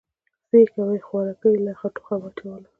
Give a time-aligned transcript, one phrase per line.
[0.49, 2.67] _څه يې کوې، خوارکی يې له اخه ټوخه واچوله.